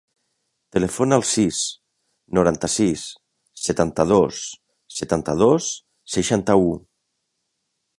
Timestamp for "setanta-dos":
3.67-4.43, 4.99-5.73